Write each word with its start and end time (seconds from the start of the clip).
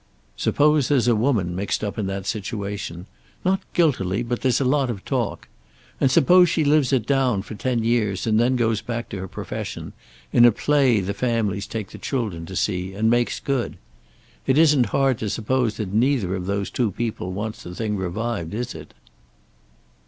"Suppose 0.35 0.87
there's 0.87 1.07
a 1.07 1.15
woman 1.15 1.55
mixed 1.55 1.83
up 1.83 1.99
in 1.99 2.07
that 2.07 2.25
situation. 2.25 3.05
Not 3.45 3.59
guiltily, 3.73 4.23
but 4.23 4.41
there's 4.41 4.59
a 4.59 4.65
lot 4.65 4.89
of 4.89 5.05
talk. 5.05 5.47
And 5.99 6.09
suppose 6.09 6.49
she 6.49 6.63
lives 6.65 6.91
it 6.91 7.05
down, 7.05 7.43
for 7.43 7.53
ten 7.53 7.83
years, 7.83 8.25
and 8.25 8.39
then 8.39 8.55
goes 8.55 8.81
back 8.81 9.09
to 9.09 9.19
her 9.19 9.27
profession, 9.27 9.93
in 10.33 10.43
a 10.43 10.51
play 10.51 11.01
the 11.01 11.13
families 11.13 11.67
take 11.67 11.91
the 11.91 11.99
children 11.99 12.47
to 12.47 12.55
see, 12.55 12.95
and 12.95 13.11
makes 13.11 13.39
good. 13.39 13.77
It 14.47 14.57
isn't 14.57 14.87
hard 14.87 15.19
to 15.19 15.29
suppose 15.29 15.77
that 15.77 15.93
neither 15.93 16.35
of 16.35 16.47
those 16.47 16.71
two 16.71 16.89
people 16.89 17.31
wants 17.31 17.61
the 17.61 17.75
thing 17.75 17.95
revived, 17.95 18.55
is 18.55 18.73
it?" 18.73 18.95